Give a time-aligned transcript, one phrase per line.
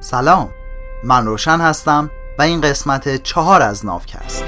[0.00, 0.50] سلام.
[1.04, 4.44] من روشن هستم و این قسمت چهار از ناوکست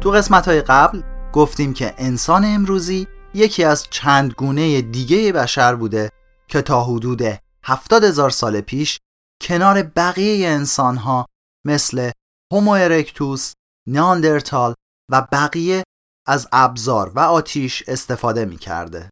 [0.00, 6.10] تو قسمت های قبل گفتیم که انسان امروزی یکی از چند گونه دیگه بشر بوده
[6.48, 7.22] که تا حدود
[7.64, 8.98] هفتاد هزار سال پیش
[9.42, 11.26] کنار بقیه انسان ها
[11.66, 12.10] مثل
[12.52, 13.52] هومو ارکتوس،
[13.88, 14.74] نیاندرتال
[15.10, 15.82] و بقیه
[16.26, 19.10] از ابزار و آتیش استفاده می کرده.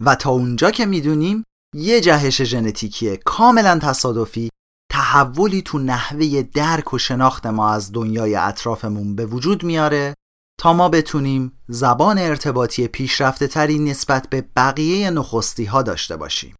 [0.00, 4.50] و تا اونجا که می‌دونیم یه جهش ژنتیکی کاملا تصادفی
[4.90, 10.14] تحولی تو نحوه درک و شناخت ما از دنیای اطرافمون به وجود میاره
[10.60, 16.56] تا ما بتونیم زبان ارتباطی پیشرفته تری نسبت به بقیه نخستی ها داشته باشیم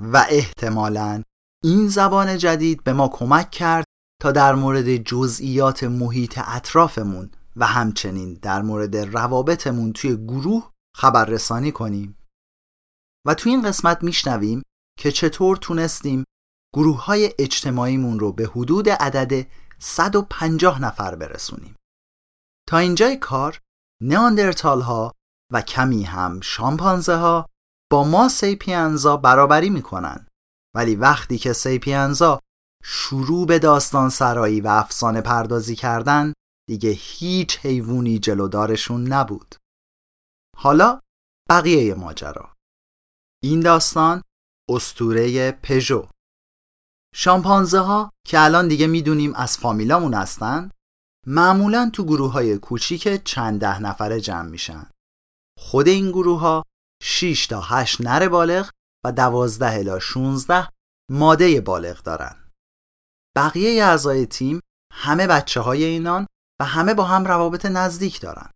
[0.00, 1.22] و احتمالا
[1.64, 3.84] این زبان جدید به ما کمک کرد
[4.22, 12.18] تا در مورد جزئیات محیط اطرافمون و همچنین در مورد روابطمون توی گروه خبررسانی کنیم.
[13.26, 14.62] و توی این قسمت میشنویم
[14.98, 16.24] که چطور تونستیم
[16.74, 19.46] گروه های اجتماعیمون رو به حدود عدد
[19.78, 21.76] 150 نفر برسونیم.
[22.68, 23.60] تا اینجای کار
[24.02, 25.12] نیاندرتال ها
[25.52, 27.46] و کمی هم شامپانزه ها
[27.90, 30.26] با ما سیپینزا برابری می‌کنن.
[30.74, 32.40] ولی وقتی که سیپینزا
[32.84, 36.32] شروع به داستان سرایی و افسانه پردازی کردن
[36.68, 39.54] دیگه هیچ حیوانی جلودارشون نبود.
[40.56, 41.00] حالا
[41.48, 42.54] بقیه ماجرا.
[43.42, 44.22] این داستان
[44.70, 46.08] استوره پژو.
[47.14, 50.70] شامپانزه ها که الان دیگه می‌دونیم از فامیلامون هستن
[51.26, 54.90] معمولا تو گروه های کوچیک چند ده نفره جمع میشن.
[55.58, 56.62] خود این گروه ها
[57.02, 58.70] 6 تا 8 نر بالغ
[59.04, 60.68] و 12 الی 16
[61.10, 62.50] ماده بالغ دارن.
[63.36, 64.60] بقیه اعضای تیم
[64.92, 66.26] همه بچه های اینان
[66.60, 68.50] و همه با هم روابط نزدیک دارن.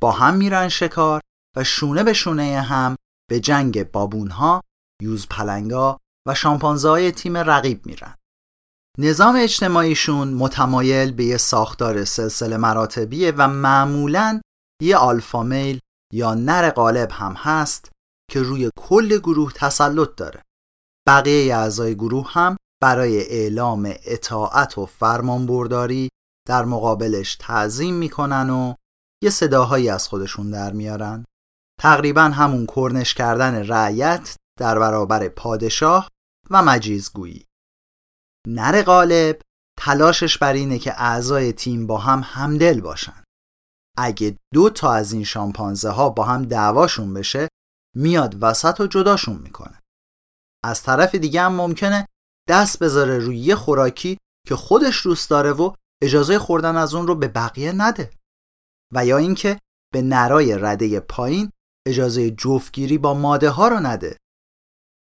[0.00, 1.20] با هم میرن شکار
[1.56, 2.96] و شونه به شونه هم
[3.30, 4.60] به جنگ بابونها،
[5.02, 5.98] یوز پلنگا
[6.28, 8.14] و شامپانزه تیم رقیب میرن.
[8.98, 14.40] نظام اجتماعیشون متمایل به یه ساختار سلسله مراتبیه و معمولا
[14.82, 15.78] یه آلفا میل
[16.12, 17.90] یا نر غالب هم هست
[18.30, 20.42] که روی کل گروه تسلط داره.
[21.08, 26.08] بقیه اعضای گروه هم برای اعلام اطاعت و فرمانبرداری
[26.50, 28.74] در مقابلش تعظیم می‌کنن و
[29.22, 31.24] یه صداهایی از خودشون در میارن.
[31.80, 36.08] تقریبا همون کرنش کردن رعیت در برابر پادشاه
[36.50, 37.46] و مجیزگویی.
[38.46, 39.40] نر غالب
[39.78, 43.24] تلاشش بر اینه که اعضای تیم با هم همدل باشن.
[43.98, 47.48] اگه دو تا از این شامپانزه ها با هم دعواشون بشه
[47.96, 49.80] میاد وسط و جداشون می‌کنه.
[50.64, 52.06] از طرف دیگه هم ممکنه
[52.48, 54.18] دست بذاره روی یه خوراکی
[54.48, 58.10] که خودش دوست داره و اجازه خوردن از اون رو به بقیه نده.
[58.94, 59.58] و یا اینکه
[59.92, 61.50] به نرای رده پایین
[61.86, 64.16] اجازه جفتگیری با ماده ها رو نده.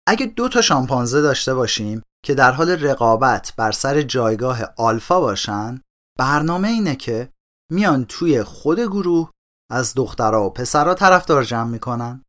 [0.07, 5.81] اگه دو تا شامپانزه داشته باشیم که در حال رقابت بر سر جایگاه آلفا باشن
[6.17, 7.33] برنامه اینه که
[7.71, 9.31] میان توی خود گروه
[9.71, 12.25] از دخترها و پسرها طرفدار جمع می‌کنن.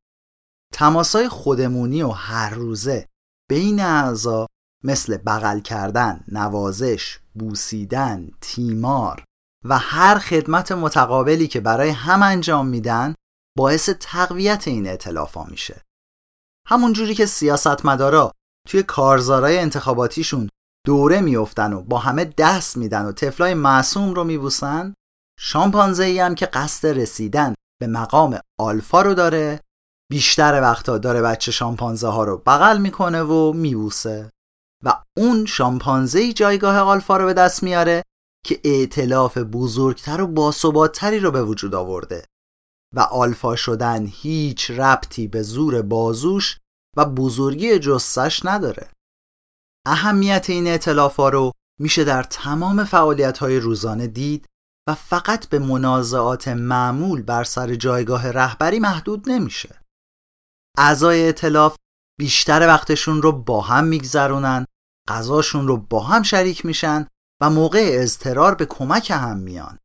[0.72, 3.08] تماسای خودمونی و هر روزه
[3.50, 4.46] بین اعضا
[4.84, 9.24] مثل بغل کردن، نوازش، بوسیدن، تیمار
[9.64, 13.14] و هر خدمت متقابلی که برای هم انجام میدن
[13.58, 15.82] باعث تقویت این اعتلافا میشه.
[16.66, 18.32] همون جوری که سیاستمدارا
[18.68, 20.48] توی کارزارای انتخاباتیشون
[20.86, 24.94] دوره میافتن و با همه دست میدن و طفلای معصوم رو میبوسن
[25.38, 29.60] شامپانزه ای هم که قصد رسیدن به مقام آلفا رو داره
[30.10, 34.30] بیشتر وقتا داره بچه شامپانزه ها رو بغل می‌کنه و میبوسه
[34.84, 38.02] و اون شامپانزه جایگاه آلفا رو به دست میاره
[38.46, 42.24] که ائتلاف بزرگتر و باثباتتری رو به وجود آورده.
[42.94, 46.58] و آلفا شدن هیچ ربطی به زور بازوش
[46.96, 48.90] و بزرگی جسش نداره.
[49.86, 50.78] اهمیت این
[51.18, 54.46] ها رو میشه در تمام فعالیت های روزانه دید
[54.88, 59.80] و فقط به منازعات معمول بر سر جایگاه رهبری محدود نمیشه.
[60.78, 61.76] اعضای اطلاف
[62.20, 64.66] بیشتر وقتشون رو با هم میگذرونن
[65.08, 67.06] غذاشون رو با هم شریک میشن
[67.42, 69.78] و موقع اضطرار به کمک هم میان.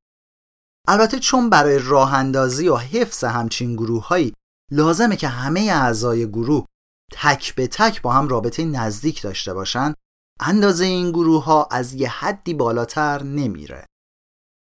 [0.87, 4.33] البته چون برای راه اندازی و حفظ همچین گروه هایی
[4.71, 6.65] لازمه که همه اعضای گروه
[7.11, 9.93] تک به تک با هم رابطه نزدیک داشته باشن
[10.39, 13.85] اندازه این گروه ها از یه حدی بالاتر نمیره.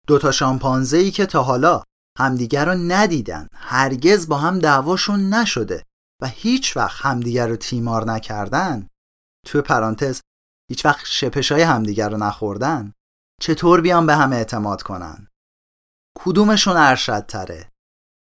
[0.06, 1.82] دوتا شامپانزه ای که تا حالا
[2.18, 5.84] همدیگر رو ندیدن هرگز با هم دعواشون نشده.
[6.22, 8.88] و هیچ وقت همدیگر رو تیمار نکردن
[9.46, 10.20] توی پرانتز
[10.70, 12.92] هیچ وقت شپش های همدیگر رو نخوردن
[13.40, 15.28] چطور بیان به همه اعتماد کنن
[16.18, 17.70] کدومشون ارشد تره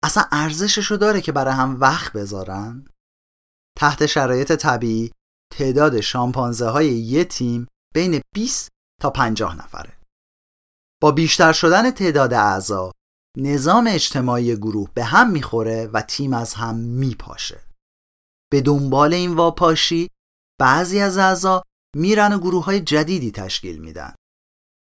[0.05, 2.87] اصلا ارزششو داره که برای هم وقت بذارن؟
[3.79, 5.13] تحت شرایط طبیعی
[5.53, 8.69] تعداد شامپانزه های یه تیم بین 20
[9.01, 9.97] تا 50 نفره.
[11.03, 12.93] با بیشتر شدن تعداد اعضا
[13.39, 17.66] نظام اجتماعی گروه به هم می‌خوره و تیم از هم میپاشه.
[18.53, 20.09] به دنبال این واپاشی
[20.61, 21.63] بعضی از اعضا
[21.97, 24.15] میرن و گروه های جدیدی تشکیل میدن.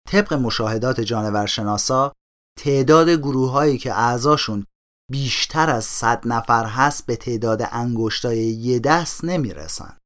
[0.08, 2.12] طبق مشاهدات جانورشناسا
[2.58, 4.66] تعداد گروه هایی که اعضاشون
[5.10, 9.98] بیشتر از 100 نفر هست به تعداد انگشتای یه دست نمی‌رسن.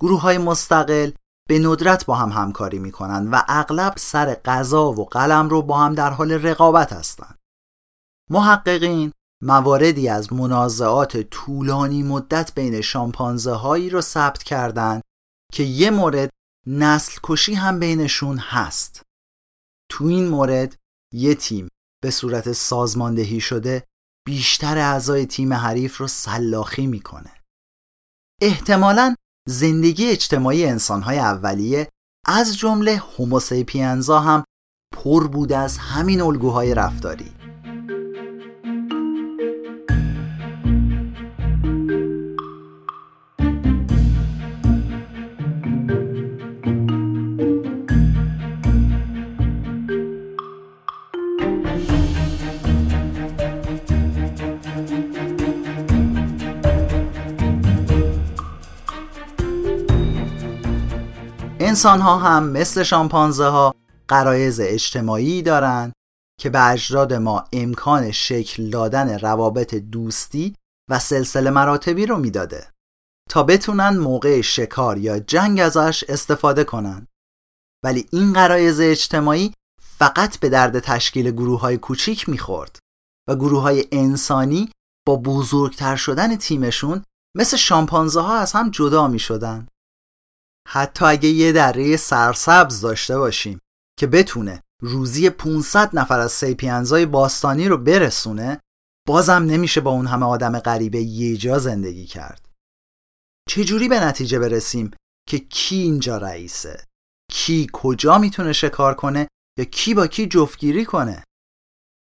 [0.00, 1.10] گروه های مستقل
[1.48, 5.94] به ندرت با هم همکاری می‌کنن و اغلب سر غذا و قلم رو با هم
[5.94, 7.38] در حال رقابت هستند.
[8.30, 9.12] محققین
[9.42, 15.02] مواردی از منازعات طولانی مدت بین شامپانزه هایی رو ثبت کردند
[15.52, 16.30] که یه مورد
[16.66, 19.02] نسل کشی هم بینشون هست.
[19.90, 20.76] تو این مورد
[21.14, 21.68] یه تیم
[22.02, 23.84] به صورت سازماندهی شده
[24.26, 27.32] بیشتر اعضای تیم حریف رو سلاخی می‌کنه.
[28.42, 29.14] احتمالا
[29.48, 31.88] زندگی اجتماعی انسانهای اولیه
[32.26, 34.44] از جمله هوموسیپینزا هم
[34.96, 37.35] پر بود از همین الگوهای رفتاری.
[61.76, 63.74] انسان ها هم مثل شامپانزه ها
[64.08, 65.92] قرایز اجتماعی دارند
[66.40, 70.54] که به اجراد ما امکان شکل دادن روابط دوستی
[70.90, 72.72] و سلسله مراتبی رو می‌داده
[73.30, 77.06] تا بتونن موقع شکار یا جنگ ازش استفاده کنن
[77.84, 79.54] ولی این قرایز اجتماعی
[79.98, 82.78] فقط به درد تشکیل گروه های کوچیک می‌خورد
[83.28, 84.70] و گروه های انسانی
[85.06, 87.04] با بزرگتر شدن تیمشون
[87.36, 89.66] مثل شامپانزه ها از هم جدا می شدن.
[90.68, 93.58] حتی اگه یه دره سرسبز داشته باشیم
[93.98, 98.60] که بتونه روزی 500 نفر از سیپینزای باستانی رو برسونه
[99.08, 102.48] بازم نمیشه با اون همه آدم غریبه یه جا زندگی کرد.
[103.48, 104.90] چجوری به نتیجه برسیم
[105.28, 106.84] که کی اینجا رئیسه؟
[107.32, 109.28] کی کجا می‌تونه شکار کنه؟
[109.58, 111.24] یا کی با کی جفتگیری کنه؟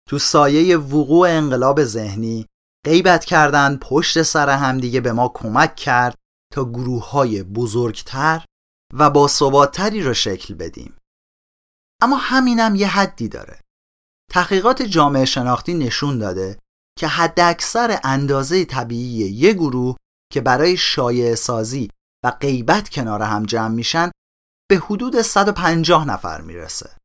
[0.08, 2.46] تو سایه وقوع انقلاب ذهنی
[2.86, 6.14] غیبت کردن پشت سر همدیگه به ما کمک کرد
[6.52, 8.44] تا گروه های بزرگتر
[8.94, 10.96] و با ثباتتری را شکل بدیم.
[12.02, 13.60] اما همینم یه حدی داره.
[14.30, 16.58] تحقیقات جامعه شناختی نشون داده
[16.98, 19.96] که حد اکثر اندازه طبیعی یه گروه
[20.32, 21.90] که برای شایع سازی
[22.24, 24.10] و غیبت کنار هم جمع میشن
[24.70, 26.96] به حدود 150 نفر می‌رسه.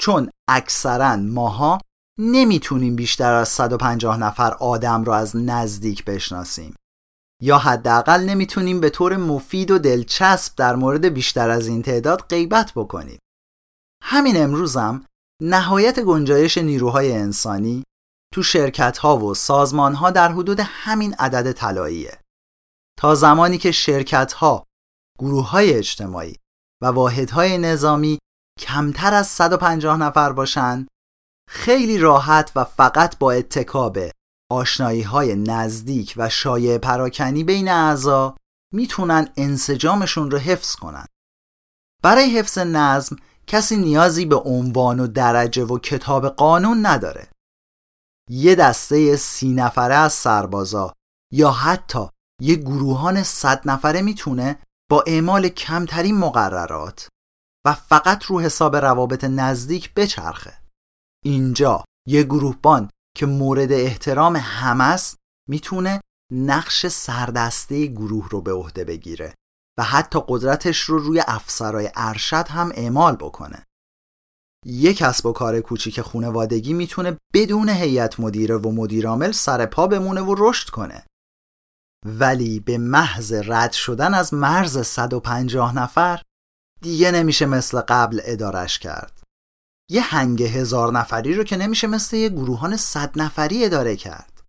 [0.00, 1.78] چون اکثرا ماها
[2.18, 6.74] نمی‌تونیم بیشتر از 150 نفر آدم را از نزدیک بشناسیم.
[7.40, 12.72] یا حداقل نمی‌تونیم به طور مفید و دلچسب در مورد بیشتر از این تعداد غیبت
[12.76, 13.18] بکنیم.
[14.02, 15.04] همین امروزم
[15.42, 17.84] نهایت گنجایش نیروهای انسانی
[18.34, 22.20] تو شرکت ها و سازمان ها در حدود همین عدد طلاییه.
[22.98, 24.66] تا زمانی که شرکت ها،
[25.18, 26.36] گروه های اجتماعی
[26.82, 28.18] و واحدهای نظامی
[28.58, 30.88] کمتر از 150 نفر باشند
[31.48, 33.98] خیلی راحت و فقط با اتکاب
[34.50, 38.36] آشنایی های نزدیک و شایع پراکنی بین اعضا
[38.72, 41.06] می‌تونن انسجامشون رو حفظ کنن.
[42.02, 43.16] برای حفظ نظم
[43.46, 47.28] کسی نیازی به عنوان و درجه و کتاب قانون نداره.
[48.30, 50.92] یه دسته سی نفره از سربازا
[51.32, 52.08] یا حتی
[52.40, 54.58] یه گروهان صد نفره می‌تونه
[54.90, 57.08] با اعمال کمترین مقررات
[57.66, 60.60] و فقط رو حساب روابط نزدیک بچرخه.
[61.24, 65.16] اینجا یه گروهبان که مورد احترام همه است
[65.48, 66.00] می‌تونه
[66.32, 69.34] نقش سردسته گروه رو به عهده بگیره
[69.78, 73.66] و حتی قدرتش رو روی افسرای ارشد هم اعمال بکنه.
[74.66, 80.20] یک کسب و کار کوچیک خونوادگی می‌تونه بدون هیئت مدیره و مدیرعامل سر پا بمونه
[80.20, 81.06] و رشد کنه.
[82.06, 86.22] ولی به محض رد شدن از مرز 150 نفر
[86.82, 89.19] دیگه نمیشه مثل قبل ادارش کرد.
[89.90, 94.42] یه هنگ هزار نفری رو که نمیشه مثل یه گروهان صد نفری اداره کرد.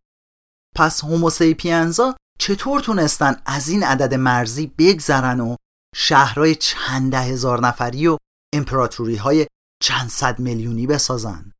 [0.75, 5.55] پس هوموسیپینزا چطور تونستن از این عدد مرزی بگذرن و
[5.95, 8.17] شهرهای چند هزار نفری و
[8.53, 9.47] امپراتوری های
[9.83, 11.51] چند صد میلیونی بسازن؟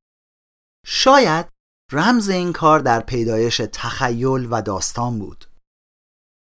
[0.86, 1.48] شاید
[1.92, 5.46] رمز این کار در پیدایش تخیل و داستان بود.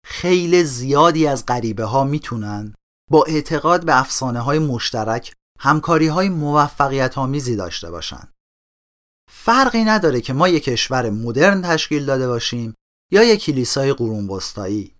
[0.05, 2.73] خیلی زیادی از غریبه ها می‌تونن
[3.11, 8.33] با اعتقاد به افسانه های مشترک همکاری های موفقیت آمیزی داشته باشند.
[9.31, 12.75] فرقی نداره که ما یک کشور مدرن تشکیل داده باشیم
[13.11, 14.95] یا یک کلیسای قرون وسطایی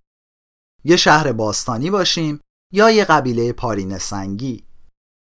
[0.84, 2.40] یه شهر باستانی باشیم
[2.72, 4.66] یا یه قبیله پارین سنگی.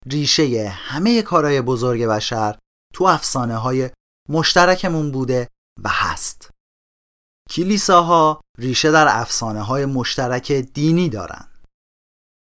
[0.06, 2.58] ریشه همه کارهای بزرگ بشر
[2.94, 3.90] تو افسانه های
[4.30, 5.48] مشترکمون بوده
[5.84, 6.50] و هست.
[7.50, 11.48] کلیساها ریشه در افسانه های مشترک دینی دارن.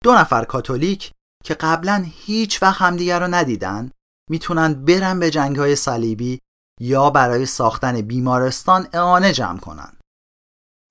[0.04, 1.12] دو نفر کاتولیک
[1.50, 3.92] که قبلا هیچ وقت همدیگر رو ندیدن
[4.30, 6.40] می‌تونن برن به جنگ های صلیبی
[6.82, 9.98] یا برای ساختن بیمارستان اعانه جمع کنن.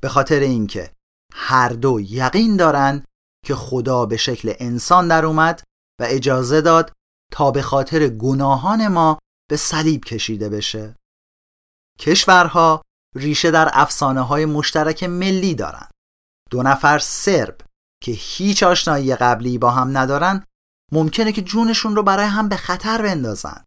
[0.03, 0.93] به خاطر اینکه
[1.33, 3.05] هر دو یقین دارن
[3.47, 5.63] که خدا به شکل انسان در اومد
[6.01, 6.93] و اجازه داد
[7.33, 9.19] تا به خاطر گناهان ما
[9.51, 10.97] به صلیب کشیده بشه.
[12.01, 12.83] کشورها
[13.17, 15.89] ریشه در افسانه های مشترک ملی دارن.
[16.51, 17.61] دو نفر سرب
[18.03, 20.45] که هیچ آشنایی قبلی با هم ندارن
[20.93, 23.65] ممکنه که جونشون رو برای هم به خطر بندازن.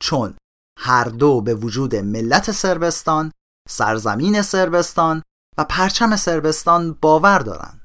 [0.00, 0.34] چون
[0.78, 3.32] هر دو به وجود ملت سربستان،
[3.68, 5.22] سرزمین سربستان
[5.58, 7.80] و پرچم سربستان باور دارن.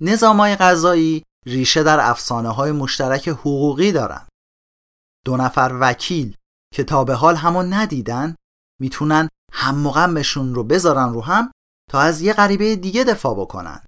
[0.00, 4.26] نظامای غذایی ریشه در افسانه های مشترک حقوقی دارن.
[5.24, 6.36] دو نفر وکیل
[6.74, 8.34] که تا به حال همون ندیدن
[8.80, 11.52] می‌تونن هم مقامشون رو بذارن رو هم
[11.90, 13.84] تا از یه غریبه دیگه دفاع بکنن.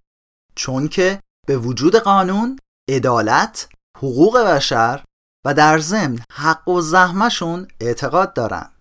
[0.55, 2.59] چون که به وجود قانون،
[2.91, 3.69] عدالت،
[4.03, 5.05] حقوق بشر
[5.47, 8.73] و در ضمن حق و زحمشون اعتقاد دارن.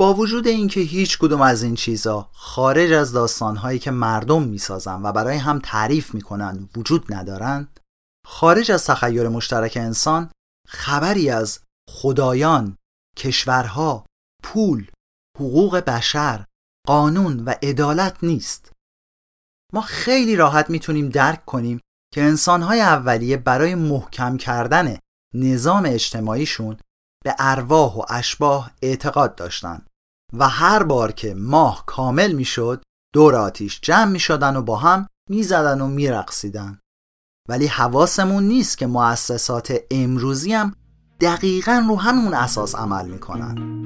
[0.00, 5.12] با وجود اینکه هیچ کدوم از این چیزا خارج از داستانهایی که مردم می‌سازن و
[5.12, 7.80] برای هم تعریف می‌کنن وجود ندارند
[8.26, 10.30] خارج از تخیل مشترک انسان
[10.68, 11.60] خبری از
[11.90, 12.76] خدایان،
[13.16, 14.06] کشورها،
[14.42, 14.90] پول،
[15.38, 16.44] حقوق بشر،
[16.86, 18.72] قانون و عدالت نیست.
[19.72, 21.80] ما خیلی راحت می‌تونیم درک کنیم
[22.12, 24.96] که انسانهای اولیه برای محکم کردن
[25.34, 26.76] نظام اجتماعیشون
[27.24, 29.90] به ارواح و اشباه اعتقاد داشتند
[30.32, 32.82] و هر بار که ماه کامل می‌شد
[33.14, 36.78] دور آتیش جمع می شدن و با هم می زدن و می رقصیدن.
[37.48, 40.74] ولی حواسمون نیست که مؤسسات امروزی هم
[41.20, 43.82] دقیقا رو همون اساس عمل می‌کنن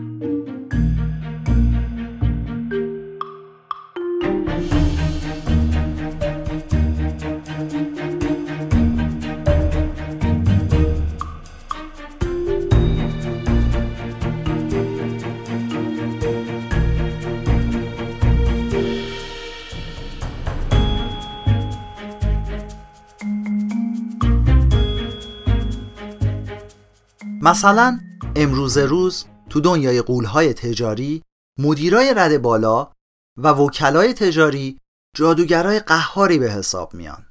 [27.47, 28.01] مثلا
[28.37, 31.23] امروز روز تو دنیای قولهای تجاری
[31.59, 32.93] مدیرای رد بالا
[33.39, 34.81] و وکلای تجاری
[35.17, 37.27] جادوگرای قهاری به حساب میان.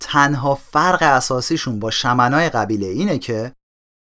[0.00, 3.54] تنها فرق اساسیشون با شمنای قبیله اینه که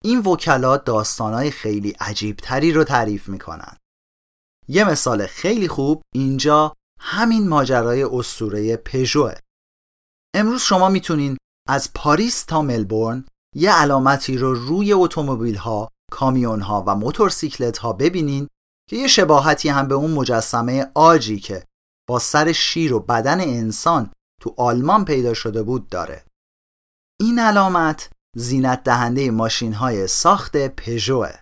[0.04, 3.76] این وکلا داستانای خیلی عجیبتری رو تعریف می‌کنن.
[4.68, 9.34] یه مثال خیلی خوب اینجا همین ماجرای اسطوره پژوه.
[10.34, 11.36] امروز شما می‌تونین
[11.68, 17.92] از پاریس تا ملبورن یه علامتی رو روی اتومبیل ها، کامیون ها و موتورسیکلت ها
[17.92, 18.48] ببینین
[18.90, 21.64] که یه شباهتی هم به اون مجسمه آجی که
[22.08, 26.24] با سر شیر و بدن انسان تو آلمان پیدا شده بود داره.
[27.20, 31.32] این علامت زینت دهنده ماشین های ساخت پژوه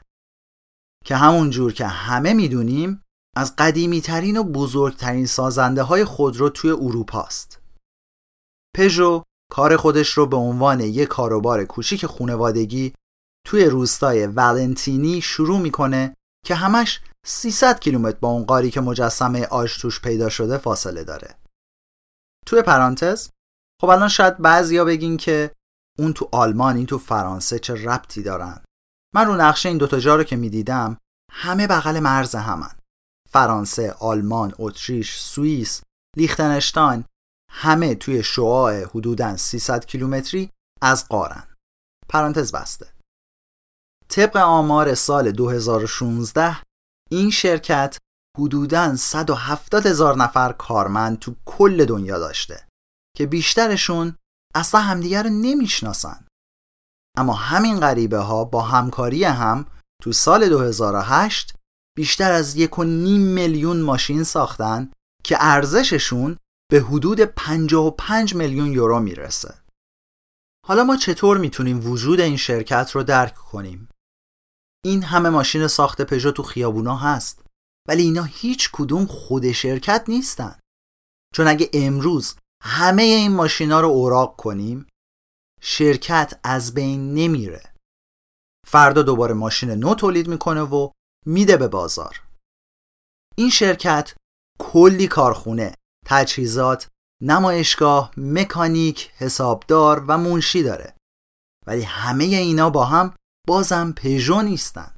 [1.05, 3.03] که همون جور که همه می‌دونیم
[3.37, 7.61] از قدیمی ترین و بزرگترین سازنده های خودرو توی اروپا است.
[8.77, 12.93] پژو کار خودش رو به عنوان یک کاروبار کوچیک خونوادگی
[13.47, 16.14] توی روستای ولنتینی شروع می‌کنه
[16.47, 21.35] که همش 300 کیلومتر با اون قاری که مجسمه آج توش پیدا شده فاصله داره.
[22.47, 23.31] توی پرانتز
[23.81, 25.50] خب الان شاید بعضیا بگین که
[25.99, 28.64] اون تو آلمان این تو فرانسه چه ربطی دارن.
[29.14, 30.99] من رو نقشه این دوتا جا رو که می‌دیدم
[31.33, 32.71] همه بغل مرز همن.
[33.31, 35.83] فرانسه، آلمان، اتریش، سوئیس،
[36.17, 37.05] لیختنشتاین
[37.50, 40.50] همه توی شعاع حدوداً 300 کیلومتری
[40.83, 41.55] از قارن.
[42.09, 42.93] پرانتز بسته.
[44.09, 46.57] طبق آمار سال 2016
[47.11, 47.99] این شرکت
[48.38, 52.69] حدوداً 170 هزار نفر کارمند تو کل دنیا داشته
[53.17, 54.17] که بیشترشون
[54.55, 56.26] اصلا همدیگر رو نمی‌شناسن.
[57.17, 59.67] اما همین غریبه ها با همکاری هم
[60.02, 61.55] تو سال 2008
[61.97, 64.93] بیشتر از یک و نیم میلیون ماشین ساختن
[65.25, 66.37] که ارزششون
[66.71, 69.55] به حدود 55 میلیون یورو می‌رسه.
[70.67, 73.89] حالا ما چطور می‌تونیم وجود این شرکت رو درک کنیم؟
[74.85, 77.45] این همه ماشین ساخت پژو تو خیابونا هست
[77.89, 80.61] ولی اینا هیچ کدوم خود شرکت نیستن.
[81.35, 84.87] چون اگه امروز همه این ماشینا رو اوراق کنیم
[85.61, 87.75] شرکت از بین نمیره.
[88.67, 90.91] فردا دوباره ماشین نو تولید می‌کنه و
[91.27, 92.23] میده به بازار
[93.37, 94.15] این شرکت
[94.61, 95.75] کلی کارخونه
[96.09, 96.88] تجهیزات
[97.23, 100.95] نمایشگاه مکانیک حسابدار و منشی داره.
[101.67, 103.15] ولی همه اینا با هم
[103.47, 104.95] بازم پژو نیستن.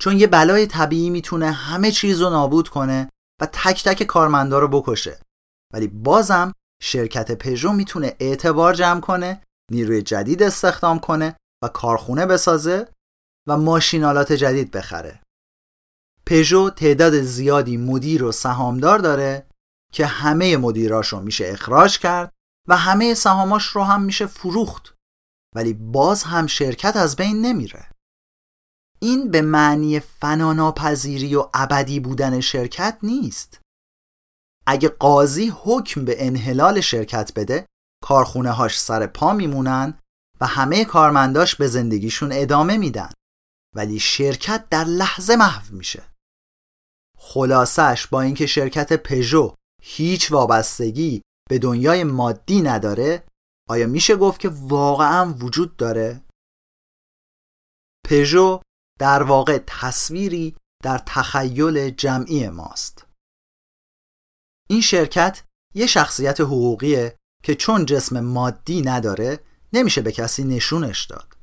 [0.00, 3.08] چون یه بلای طبیعی می‌تونه همه چیز رو نابود کنه
[3.40, 5.20] و تک تک کارمندا رو بکشه.
[5.74, 6.52] ولی بازم
[6.82, 12.88] شرکت پژو می‌تونه اعتبار جمع کنه نیروی جدید استخدام کنه و کارخونه بسازه
[13.48, 15.22] و ماشینالات جدید بخره.
[16.26, 19.46] پژو تعداد زیادی مدیر و سهامدار داره
[19.92, 22.32] که همه مدیراش رو میشه اخراج کرد
[22.68, 24.94] و همه سهاماش رو هم میشه فروخت.
[25.54, 27.90] ولی باز هم شرکت از بین نمیره.
[29.00, 33.60] این به معنی فناناپذیری و ابدی بودن شرکت نیست.
[34.66, 37.66] اگه قاضی حکم به انحلال شرکت بده
[38.04, 39.98] کارخونه هاش سر پا میمونن
[40.40, 43.10] و همه کارمنداش به زندگیشون ادامه میدن.
[43.76, 46.02] ولی شرکت در لحظه محو میشه.
[47.18, 53.24] خلاصش با اینکه شرکت پژو هیچ وابستگی به دنیای مادی نداره
[53.68, 56.24] آیا میشه گفت که واقعا وجود داره؟
[58.06, 58.60] پژو
[58.98, 63.06] در واقع تصویری در تخیل جمعی ماست
[64.68, 71.36] این شرکت یه شخصیت حقوقیه که چون جسم مادی نداره نمیشه به کسی نشونش داد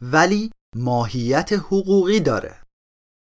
[0.00, 2.62] ولی ماهیت حقوقی داره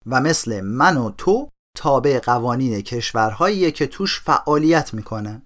[0.06, 5.42] و مثل من و تو تابع قوانین کشورهایی که توش فعالیت می‌کنه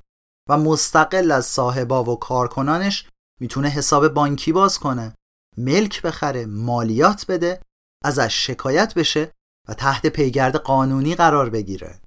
[0.49, 3.09] و مستقل از صاحبا و کارکنانش
[3.41, 5.15] می‌تونه حساب بانکی باز کنه
[5.57, 7.61] ملک بخره مالیات بده
[8.05, 9.31] ازش شکایت بشه
[9.69, 12.01] و تحت پیگرد قانونی قرار بگیره.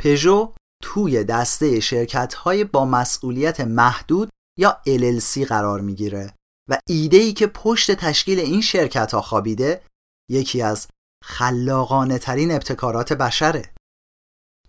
[0.00, 6.34] پژو توی دسته شرکت های با مسئولیت محدود یا LLC قرار می‌گیره
[6.70, 9.82] و ایده ای که پشت تشکیل این شرکت ها خوابیده
[10.30, 10.88] یکی از
[11.24, 13.74] خلاقانه ترین ابتکارات بشره.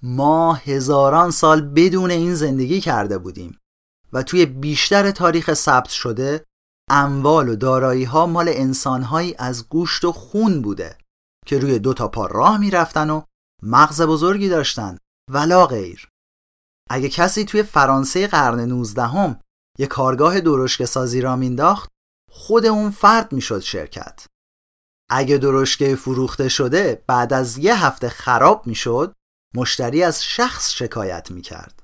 [0.01, 3.57] ما هزاران سال بدون این زندگی کرده بودیم
[4.13, 6.45] و توی بیشتر تاریخ ثبت شده
[6.89, 10.97] اموال و دارایی ها مال انسانهایی از گوشت و خون بوده
[11.45, 13.21] که روی دو تا پا راه می‌رفتن و
[13.63, 14.97] مغز بزرگی داشتن
[15.29, 16.09] ولا غیر.
[16.89, 19.39] اگه کسی توی فرانسه قرن 19 هم
[19.79, 21.89] یه کارگاه درشک سازی را مینداخت
[22.31, 24.25] خود اون فرد می‌شد شرکت.
[25.13, 29.15] اگه درشکه فروخته شده بعد از یه هفته خراب می‌شد
[29.55, 31.83] مشتری از شخص شکایت می‌کرد.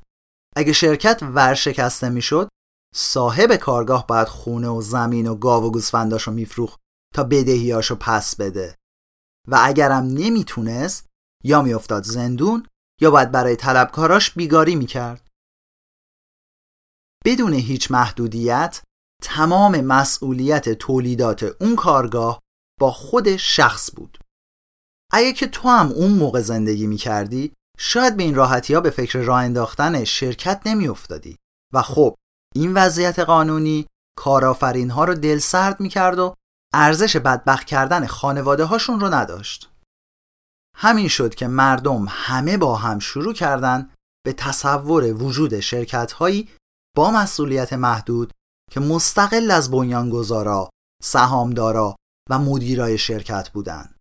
[0.56, 2.50] اگه شرکت ورشکسته می‌شد
[2.96, 6.80] صاحب کارگاه باید خونه و زمین و گاو و گوسفنداشو میفروخت
[7.16, 8.76] تا بدهیاشو پس بده.
[9.48, 11.06] و اگرم نمی‌تونست
[11.44, 12.68] یا میافتاد زندون
[13.02, 15.28] یا باید برای طلبکاراش بیگاری می‌کرد.
[17.26, 18.82] بدون هیچ محدودیت
[19.24, 22.40] تمام مسئولیت تولیدات اون کارگاه
[22.80, 24.18] با خود شخص بود.
[25.12, 29.20] اگه که تو هم اون موقع زندگی می‌کردی شاید به این راحتی ها به فکر
[29.20, 31.38] راه انداختن شرکت نمیافتادی.
[31.74, 32.16] و خب
[32.56, 33.88] این وضعیت قانونی
[34.18, 36.34] کارآفرین ها رو دل سرد می‌کرد و
[36.74, 39.70] ارزش بدبخت کردن خانواده هاشون رو نداشت.
[40.76, 43.90] همین شد که مردم همه با هم شروع کردن
[44.26, 46.50] به تصور وجود شرکت هایی
[46.96, 48.32] با مسئولیت محدود
[48.72, 50.70] که مستقل از بنیانگذارا،
[51.04, 51.96] سهامدارا
[52.30, 53.96] و مدیرای شرکت بودند.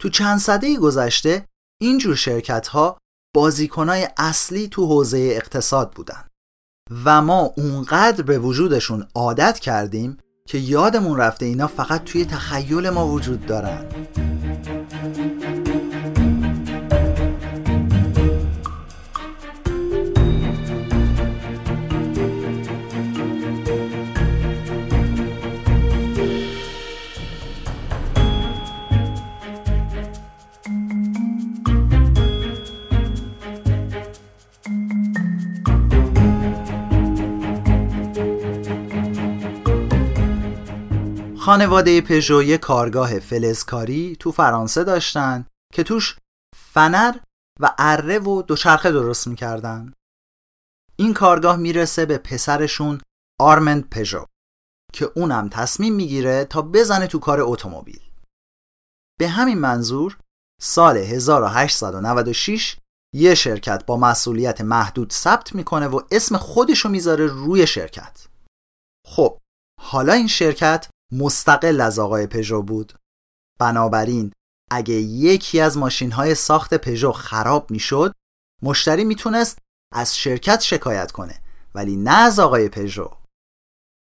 [0.00, 1.44] تو چند سده گذشته
[1.80, 2.98] اینجور شرکت ها
[3.34, 6.24] بازیکنای اصلی تو حوزه اقتصاد بودن
[7.04, 13.06] و ما اونقدر به وجودشون عادت کردیم که یادمون رفته اینا فقط توی تخیل ما
[13.06, 13.86] وجود دارن
[41.48, 46.18] خانواده پژو یه کارگاه فلزکاری تو فرانسه داشتن که توش
[46.56, 47.16] فنر
[47.60, 49.92] و اره و دوچرخه درست می‌کردن.
[50.96, 53.00] این کارگاه می‌رسه به پسرشون
[53.40, 54.24] آرمند پژو
[54.92, 58.02] که اونم تصمیم می‌گیره تا بزنه تو کار اتومبیل.
[59.18, 60.18] به همین منظور
[60.60, 62.76] سال 1896
[63.14, 68.26] یه شرکت با مسئولیت محدود ثبت می‌کنه و اسم خودشو می‌ذاره روی شرکت.
[69.06, 69.38] خب
[69.80, 72.92] حالا این شرکت مستقل از آقای پژو بود.
[73.60, 74.32] بنابراین
[74.70, 78.14] اگه یکی از ماشین های ساخت پژو خراب می‌شد
[78.62, 79.58] مشتری می‌تونست
[79.94, 81.42] از شرکت شکایت کنه
[81.74, 83.10] ولی نه از آقای پژو.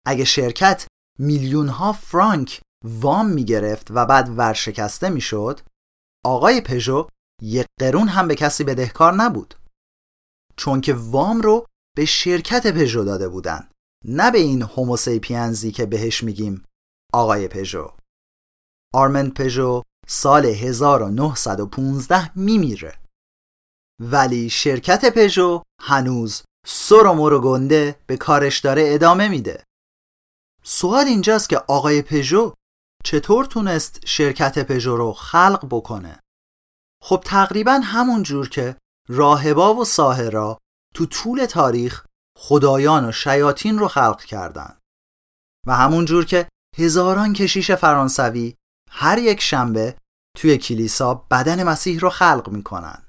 [0.06, 0.88] اگه شرکت
[1.20, 5.60] میلیون ها فرانک وام می‌گرفت و بعد ورشکسته می‌شد
[6.26, 7.08] آقای پژو
[7.42, 9.56] یک قرون هم به کسی بدهکار نبود.
[10.58, 13.70] چون که وام رو به شرکت پژو داده بودن
[14.06, 16.64] نه به این هوموسیپینزی که بهش میگیم
[17.14, 17.92] آقای پژو.
[18.94, 23.00] آرمند پژو سال 1915 میمیره.
[24.02, 29.64] ولی شرکت پژو هنوز سر و مر و گنده به کارش داره ادامه میده.
[30.64, 32.54] سوال اینجاست که آقای پژو
[33.04, 36.20] چطور تونست شرکت پژو رو خلق بکنه؟
[37.04, 38.78] خب تقریبا همون جور که
[39.10, 40.58] راهبا و ساهرا
[40.96, 42.06] تو طول تاریخ
[42.38, 44.78] خدایان و شیاطین رو خلق کردن.
[45.68, 48.56] و همون جور که هزاران کشیش فرانسوی
[48.90, 49.96] هر یک شنبه
[50.38, 53.04] توی کلیسا بدن مسیح رو خلق می‌کنن.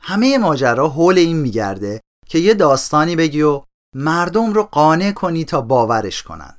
[0.00, 3.62] همه ماجرا حول این میگرده که یه داستانی بگی و
[3.94, 6.56] مردم رو قانع کنی تا باورش کنن.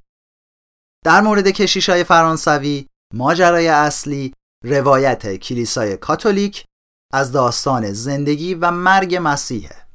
[1.06, 6.66] در مورد کشیش های فرانسوی ماجرای اصلی روایت کلیسای کاتولیک
[7.14, 9.88] از داستان زندگی و مرگ مسیحه.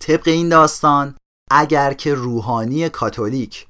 [0.00, 1.16] طبق این داستان
[1.50, 3.67] اگر که روحانی کاتولیک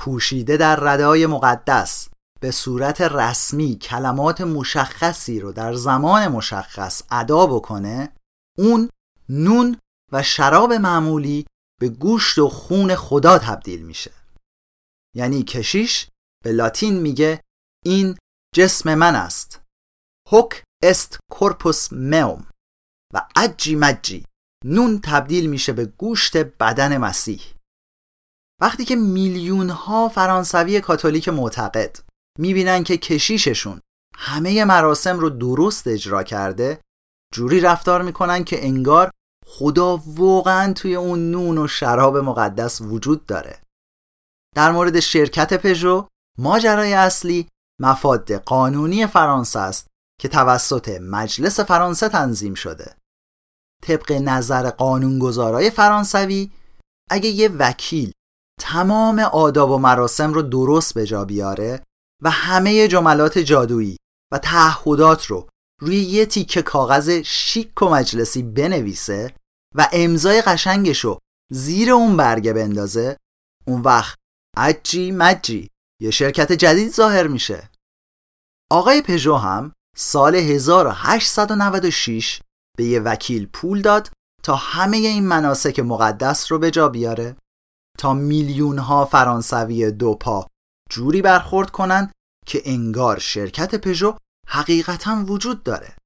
[0.00, 2.08] پوشیده در ردای مقدس
[2.40, 8.12] به صورت رسمی کلمات مشخصی رو در زمان مشخص ادا بکنه
[8.58, 8.90] اون
[9.28, 9.78] نون
[10.12, 11.46] و شراب معمولی
[11.80, 14.12] به گوشت و خون خدا تبدیل میشه.
[15.16, 16.08] یعنی کشیش
[16.44, 17.40] به لاتین میگه
[17.84, 18.18] این
[18.54, 19.60] جسم من است.
[20.30, 22.42] هوک است کورپوس meum.
[23.14, 24.24] و اجی مجی
[24.64, 27.59] نون تبدیل میشه به گوشت بدن مسیح.
[28.60, 31.98] وقتی که میلیون ها فرانسوی کاتولیک معتقد
[32.38, 33.80] می‌بینن که کشیششون
[34.16, 36.80] همه مراسم رو درست اجرا کرده
[37.34, 39.10] جوری رفتار می‌کنن که انگار
[39.46, 43.62] خدا واقعا توی اون نون و شراب مقدس وجود داره.
[44.56, 47.48] در مورد شرکت پژو ماجرای اصلی
[47.80, 49.86] مفاد قانونی فرانسه است
[50.20, 52.96] که توسط مجلس فرانسه تنظیم شده.
[53.82, 56.50] طبق نظر قانونگذارای فرانسوی
[57.10, 58.12] اگه یه وکیل
[58.60, 61.82] تمام آداب و مراسم رو درست به جا بیاره
[62.22, 63.96] و همه جملات جادویی
[64.32, 65.48] و تعهدات رو
[65.82, 69.34] روی یه تیکه کاغذ شیک و مجلسی بنویسه
[69.74, 71.18] و امضای قشنگش رو
[71.52, 73.16] زیر اون برگه بندازه
[73.66, 74.18] اون وقت
[74.56, 75.68] عجی مجی
[76.02, 77.70] یه شرکت جدید ظاهر میشه.
[78.70, 82.40] آقای پژو هم سال 1896
[82.78, 84.10] به یه وکیل پول داد
[84.42, 87.36] تا همه این مناسک مقدس رو به جا بیاره.
[88.00, 90.46] تا میلیون ها فرانسوی دو پا
[90.90, 92.12] جوری برخورد کنن
[92.46, 94.16] که انگار شرکت پژو
[94.48, 95.96] حقیقتا وجود داره.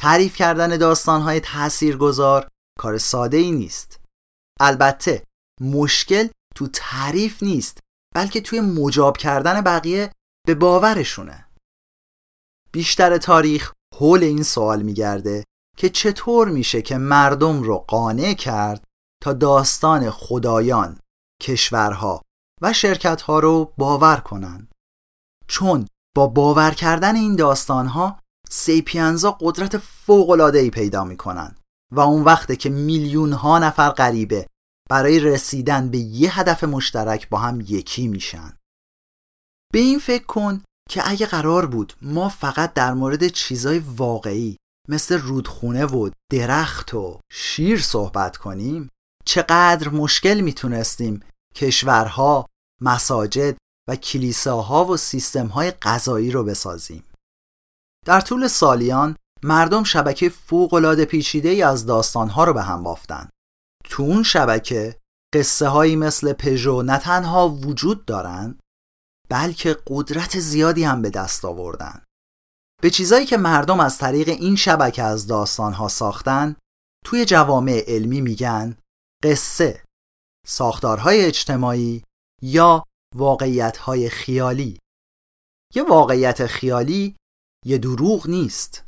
[0.00, 4.00] تعریف کردن داستانهای تاثیرگذار کار ساده ای نیست.
[4.60, 5.24] البته
[5.60, 7.78] مشکل تو تعریف نیست
[8.14, 10.12] بلکه توی مجاب کردن بقیه
[10.46, 11.48] به باورشونه.
[12.72, 15.44] بیشتر تاریخ حول این سوال میگرده
[15.76, 18.84] که چطور میشه که مردم رو قانع کرد
[19.22, 20.98] تا داستان خدایان،
[21.42, 22.22] کشورها
[22.62, 24.72] و شرکتها رو باور کنند.
[25.48, 28.18] چون با باور کردن این داستانها
[28.50, 31.56] سیپینزا قدرت فوق‌العاده‌ای پیدا می‌کنن
[31.92, 34.46] و اون وقته که میلیون ها نفر غریبه
[34.90, 38.56] برای رسیدن به یه هدف مشترک با هم یکی میشن.
[39.72, 44.56] به این فکر کن که اگه قرار بود ما فقط در مورد چیزای واقعی
[44.88, 48.88] مثل رودخونه و درخت و شیر صحبت کنیم
[49.24, 51.20] چقدر مشکل می‌تونستیم
[51.54, 52.46] کشورها،
[52.80, 53.56] مساجد
[53.88, 57.04] و کلیساها و سیستمهای غذایی رو بسازیم.
[58.06, 63.28] در طول سالیان مردم شبکه فوق‌العاده پیچیده ای از داستانها رو به هم بافتن.
[63.84, 64.98] تو اون شبکه
[65.34, 68.58] قصه هایی مثل پژو نه تنها وجود دارن
[69.28, 72.02] بلکه قدرت زیادی هم به دست آوردن.
[72.82, 76.56] به چیزایی که مردم از طریق این شبکه از داستانها ساختن
[77.04, 78.76] توی جوامع علمی میگن
[79.22, 79.84] قصه
[80.46, 82.02] ساختارهای اجتماعی
[82.42, 84.78] یا واقعیتهای خیالی.
[85.74, 87.16] یه واقعیت خیالی
[87.66, 88.84] یه دروغ نیست.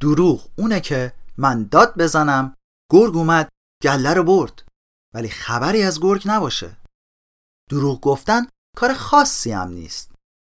[0.00, 2.56] دروغ اونه که من داد بزنم
[2.92, 3.48] گرگ اومد
[3.82, 4.68] گله رو برد
[5.14, 6.76] ولی خبری از گرگ نباشه.
[7.70, 8.46] دروغ گفتن
[8.76, 10.12] کار خاصی هم نیست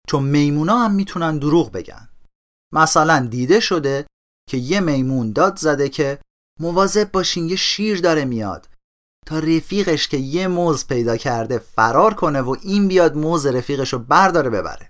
[0.09, 2.09] چون میمونا هم می‌تونن دروغ بگن.
[2.73, 4.07] مثلا دیده شده
[4.49, 6.19] که یه میمون داد زده که
[6.59, 8.69] مواظب باشین یه شیر داره میاد.
[9.27, 13.99] تا رفیقش که یه موز پیدا کرده فرار کنه و این بیاد موز رفیقش رو
[13.99, 14.89] برداره ببره.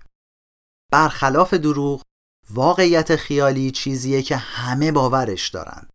[0.92, 2.02] برخلاف دروغ
[2.50, 5.88] واقعیت خیالی چیزیه که همه باورش دارن.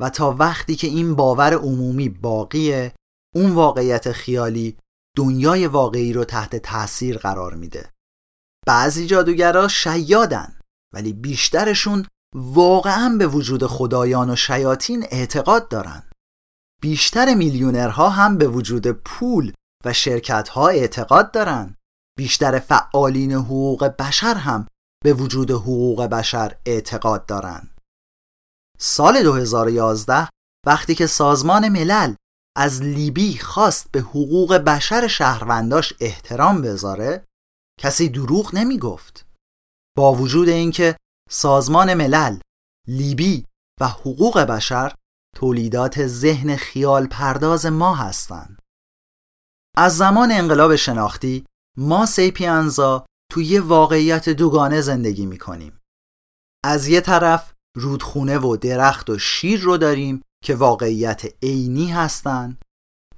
[0.00, 2.94] و تا وقتی که این باور عمومی باقیه
[3.34, 4.78] اون واقعیت خیالی
[5.16, 7.90] دنیای واقعی رو تحت تاثیر قرار میده.
[8.66, 10.58] بعضی جادوگرا شیادن
[10.94, 16.11] ولی بیشترشون واقعا به وجود خدایان و شیاطین اعتقاد دارن.
[16.82, 19.52] بیشتر میلیونرها هم به وجود پول
[19.84, 21.76] و شرکتها اعتقاد دارن.
[22.18, 24.66] بیشتر فعالین حقوق بشر هم
[25.04, 27.70] به وجود حقوق بشر اعتقاد دارن.
[28.78, 30.28] سال 2011
[30.66, 32.14] وقتی که سازمان ملل
[32.56, 37.24] از لیبی خواست به حقوق بشر شهرونداش احترام بذاره
[37.80, 39.26] کسی دروغ نمی گفت
[39.96, 40.96] با وجود اینکه
[41.30, 42.38] سازمان ملل
[42.88, 43.44] لیبی
[43.80, 44.94] و حقوق بشر
[45.36, 48.62] تولیدات ذهن خیال پرداز ما هستند.
[49.76, 55.78] از زمان انقلاب شناختی ما سیپیانزا توی یه واقعیت دوگانه زندگی می‌کنیم.
[56.64, 62.64] از یه طرف رودخونه و درخت و شیر رو داریم که واقعیت عینی هستند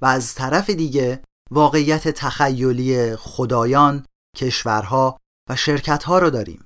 [0.01, 5.17] و از طرف دیگه واقعیت تخیلی خدایان، کشورها
[5.49, 6.63] و شرکتها رو داریم.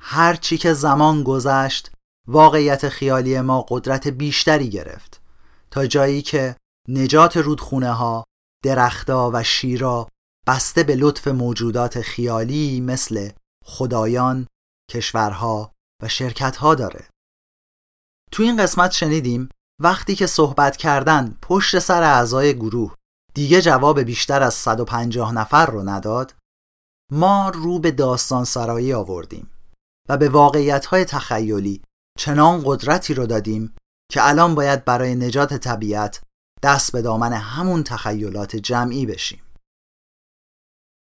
[0.00, 1.92] هرچی که زمان گذشت
[2.28, 5.22] واقعیت خیالی ما قدرت بیشتری گرفت
[5.70, 6.56] تا جایی که
[6.88, 8.24] نجات رودخونه ها،
[8.64, 10.08] درختا و شیرا
[10.46, 13.30] بسته به لطف موجودات خیالی مثل
[13.64, 14.46] خدایان،
[14.90, 17.08] کشورها و شرکتها داره.
[18.32, 19.48] تو این قسمت شنیدیم
[19.82, 22.94] وقتی که صحبت کردن پشت سر اعضای گروه
[23.34, 26.34] دیگه جواب بیشتر از 150 نفر رو نداد
[27.12, 29.50] ما رو به داستان سرایی آوردیم
[30.08, 31.82] و به واقعیت های تخیلی
[32.16, 33.74] چنان قدرتی رو دادیم
[34.12, 36.20] که الان باید برای نجات طبیعت
[36.62, 39.42] دست به دامن همون تخیلات جمعی بشیم.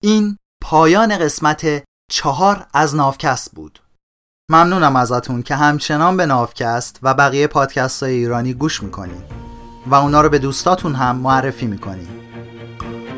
[0.04, 3.80] این پایان قسمت چهار از نافکست بود.
[4.52, 9.24] ممنونم ازتون که همچنان به نافکست و بقیه پادکست های ایرانی گوش می‌کنید
[9.88, 12.10] و اونا رو به دوستاتون هم معرفی می‌کنید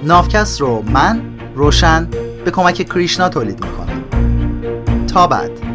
[0.03, 2.05] نافکست رو من روشن
[2.45, 4.03] به کمک کریشنا تولید می‌کنم.
[5.07, 5.66] تا بعد.